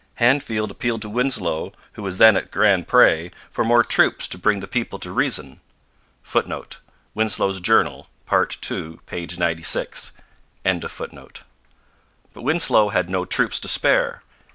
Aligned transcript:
Handfield 0.19 0.71
appealed 0.71 1.03
to 1.03 1.09
Winslow, 1.11 1.73
who 1.93 2.01
was 2.01 2.17
then 2.17 2.35
at 2.35 2.49
Grand 2.49 2.87
Pre, 2.87 3.29
for 3.51 3.63
more 3.63 3.83
troops 3.83 4.27
to 4.29 4.39
bring 4.39 4.59
the 4.59 4.67
people 4.67 4.97
to 4.97 5.11
reason. 5.11 5.61
[Footnote: 6.23 6.79
Winslow's 7.13 7.61
Journal, 7.61 8.07
part 8.25 8.57
ii, 8.71 8.97
p. 9.05 9.27
96.] 9.37 10.13
But 10.65 11.45
Winslow 12.37 12.89
had 12.89 13.11
no 13.11 13.25
troops 13.25 13.59
to 13.59 13.67
spare. 13.67 14.23